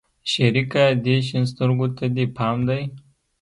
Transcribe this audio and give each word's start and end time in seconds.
شريکه 0.31 0.83
دې 1.05 1.15
شين 1.27 1.43
سترگو 1.51 1.87
ته 1.97 2.05
دې 2.15 2.25
پام 2.37 2.57
دى. 2.67 2.81